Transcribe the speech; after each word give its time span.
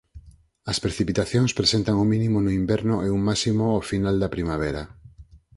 As 0.71 0.77
precipitacións 0.85 1.55
presentan 1.59 1.95
o 2.03 2.09
mínimo 2.13 2.37
no 2.41 2.51
inverno 2.61 2.95
e 3.05 3.07
un 3.17 3.21
máximo 3.29 3.63
ao 3.71 3.87
final 3.91 4.15
da 4.19 4.33
primavera. 4.35 4.83